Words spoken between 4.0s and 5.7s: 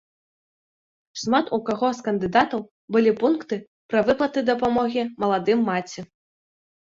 выплаты дапамогі маладым